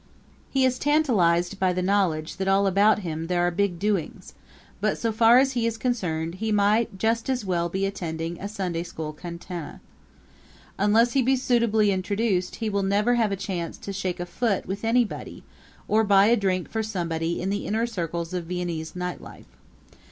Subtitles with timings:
[0.49, 4.33] He is tantalized by the knowledge that all about him there are big doings,
[4.79, 8.47] but, so far as he is concerned, he might just as well be attending a
[8.47, 9.79] Sunday school cantata.
[10.79, 14.65] Unless he be suitably introduced he will have never a chance to shake a foot
[14.65, 15.43] with anybody
[15.87, 19.55] or buy a drink for somebody in the inner circles of Viennese night life.